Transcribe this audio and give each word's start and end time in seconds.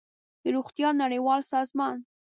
د 0.41 0.43
روغتیا 0.55 0.89
نړیوال 1.03 1.41
سازمان 1.53 1.97